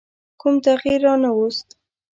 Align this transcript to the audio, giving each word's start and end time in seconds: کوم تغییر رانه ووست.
کوم 0.41 0.55
تغییر 0.67 0.99
رانه 1.05 1.29
ووست. 1.33 1.67